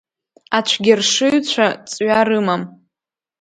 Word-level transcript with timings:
Ацәгьаршыҩцәа 0.57 1.67
ҵҩа 1.89 2.19
рымам. 2.27 2.63